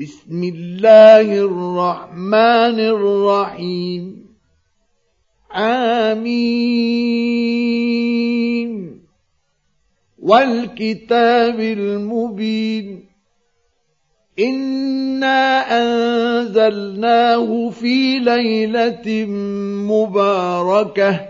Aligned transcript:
بسم 0.00 0.44
الله 0.44 1.38
الرحمن 1.38 2.80
الرحيم. 2.80 4.26
آمين. 5.54 6.98
والكتاب 10.18 11.60
المبين. 11.60 13.04
إنا 14.38 15.60
أنزلناه 15.82 17.70
في 17.70 18.18
ليلة 18.18 19.26
مباركة. 19.90 21.20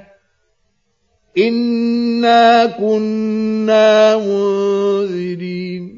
إنا 1.38 2.66
كنا 2.66 4.16
منذرين. 4.16 5.97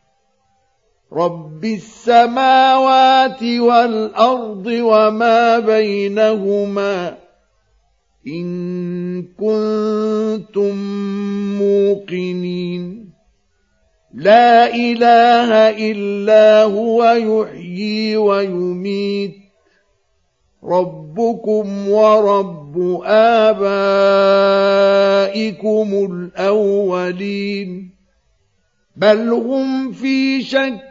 رب 1.13 1.65
السماوات 1.65 3.43
والأرض 3.43 4.65
وما 4.65 5.59
بينهما 5.59 7.17
إن 8.27 9.23
كنتم 9.23 10.75
موقنين 11.59 13.11
لا 14.13 14.75
إله 14.75 15.53
إلا 15.91 16.63
هو 16.63 17.03
يحيي 17.03 18.17
ويميت 18.17 19.35
ربكم 20.63 21.89
ورب 21.89 23.01
آبائكم 23.05 23.81
الأولين 26.11 27.91
بل 28.95 29.29
هم 29.29 29.91
في 29.91 30.41
شك 30.41 30.90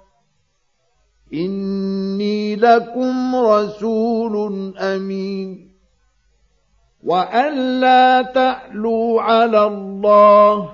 إني 1.33 2.55
لكم 2.55 3.35
رسول 3.35 4.77
أمين. 4.77 5.71
وأن 7.03 7.79
لا 7.79 8.21
تعلوا 8.21 9.21
على 9.21 9.67
الله. 9.67 10.69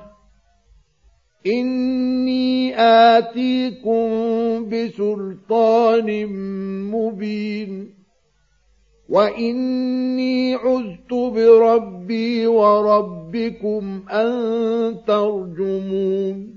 إني 1.47 2.81
آتيكم 2.81 4.09
بسلطان 4.69 6.25
مبين. 6.91 7.93
وإني 9.09 10.55
عذت 10.55 11.13
بربي 11.13 12.47
وربكم 12.47 14.03
أن 14.09 14.97
ترجمون. 15.07 16.56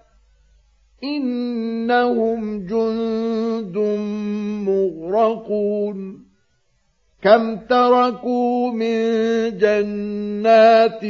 إنهم 1.03 2.67
جند 2.67 3.77
مغرقون. 4.67 6.25
كم 7.23 7.55
تركوا 7.55 8.71
من 8.71 8.97
جنات 9.57 11.03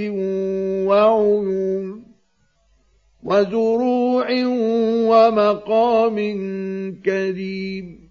وعيون 0.88 2.04
وزروع 3.24 4.28
ومقام 5.08 6.18
كريم. 7.06 8.10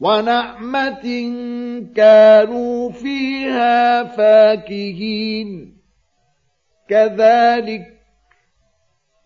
ونعمة 0.00 1.32
كانوا 1.96 2.90
فيها 2.90 4.04
فاكهين. 4.04 5.76
كذلك 6.88 7.97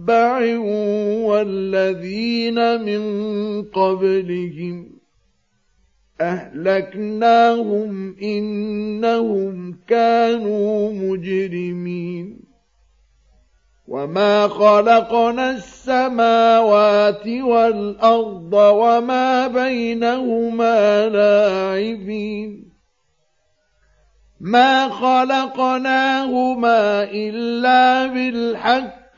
تبع 0.00 0.58
والذين 1.28 2.80
من 2.82 3.02
قبلهم 3.62 4.90
أهلكناهم 6.20 8.16
إنهم 8.22 9.78
كانوا 9.88 10.92
مجرمين 10.92 12.40
وما 13.88 14.48
خلقنا 14.48 15.50
السماوات 15.50 17.26
والأرض 17.26 18.52
وما 18.52 19.46
بينهما 19.46 21.08
لاعبين 21.08 22.70
ما 24.40 24.88
خلقناهما 24.88 26.22
إلا 27.02 28.06
بالحق 28.06 28.99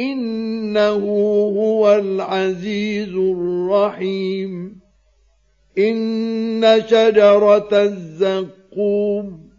إنه 0.00 1.04
هو 1.56 1.92
العزيز 1.92 3.14
الرحيم. 3.14 4.80
إن 5.78 6.82
شجرة 6.86 7.68
الزقوم 7.72 9.50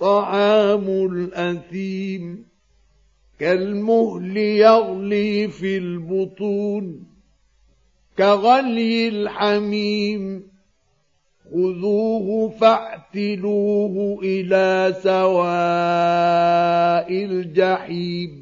طعام 0.00 0.84
الأثيم 0.88 2.44
كالمهل 3.38 4.36
يغلي 4.36 5.48
في 5.48 5.78
البطون 5.78 7.04
كغلي 8.18 9.08
الحميم. 9.08 10.52
خذوه 11.52 12.48
فاعتلوه 12.48 14.18
إلى 14.22 14.94
سواء 15.02 15.22
الجحيم. 17.24 18.41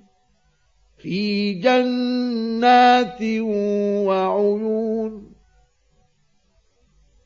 في 1.01 1.53
جنات 1.53 3.17
وعيون 4.07 5.31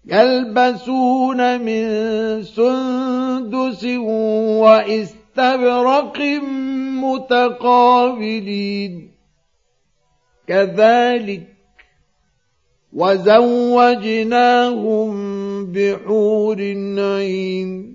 يلبسون 0.05 1.61
من 1.61 1.83
سندس 2.43 3.83
واستبرق 4.63 6.19
متقابلين. 7.03 9.11
كذلك 10.47 11.47
وزوجناهم 12.93 15.11
بحور 15.65 16.61
عين. 16.97 17.94